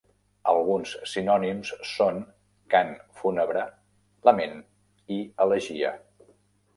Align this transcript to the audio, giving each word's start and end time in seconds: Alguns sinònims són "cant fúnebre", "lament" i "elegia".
Alguns 0.51 0.91
sinònims 1.09 1.73
són 1.89 2.17
"cant 2.75 2.89
fúnebre", 3.19 3.65
"lament" 4.29 4.57
i 5.17 5.19
"elegia". 5.47 5.93